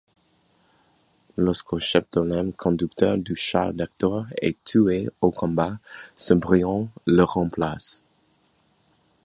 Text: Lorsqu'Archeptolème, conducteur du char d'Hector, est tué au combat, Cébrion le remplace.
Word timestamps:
Lorsqu'Archeptolème, 1.37 2.53
conducteur 2.53 3.19
du 3.19 3.35
char 3.35 3.71
d'Hector, 3.71 4.25
est 4.41 4.57
tué 4.63 5.07
au 5.21 5.29
combat, 5.29 5.77
Cébrion 6.17 6.89
le 7.05 7.21
remplace. 7.21 8.01